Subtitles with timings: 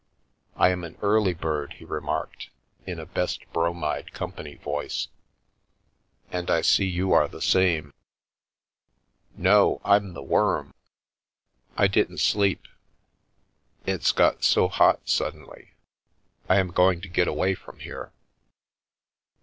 [0.55, 2.49] I am an early bird," he remarked,
[2.87, 5.09] in a best bromide company voice,"
[6.31, 7.93] and I see you are the same.""
[9.37, 10.73] No, I'm the worm.
[11.77, 12.67] I didn't sleep.
[13.85, 15.75] It's got so hot suddenly.
[16.49, 18.11] I am going to get away from here."